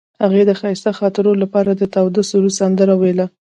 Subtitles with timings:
[0.23, 3.25] هغې د ښایسته خاطرو لپاره د تاوده سرود سندره ویله.